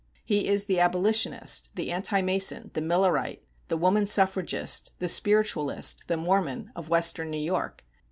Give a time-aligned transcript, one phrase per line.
[0.25, 6.17] He is the Abolitionist, the Anti mason, the Millerite, the Woman Suffragist, the Spiritualist, the
[6.17, 7.85] Mormon, of Western New York.